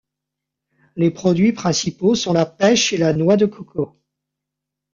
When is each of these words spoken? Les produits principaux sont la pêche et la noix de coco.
Les 0.95 1.11
produits 1.11 1.53
principaux 1.53 2.15
sont 2.15 2.33
la 2.33 2.47
pêche 2.47 2.91
et 2.91 2.97
la 2.97 3.13
noix 3.13 3.37
de 3.37 3.45
coco. 3.45 3.99